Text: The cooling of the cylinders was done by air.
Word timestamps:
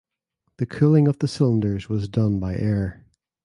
The 0.57 0.65
cooling 0.65 1.07
of 1.07 1.19
the 1.19 1.27
cylinders 1.27 1.87
was 1.87 2.09
done 2.09 2.39
by 2.39 2.55
air. 2.55 3.05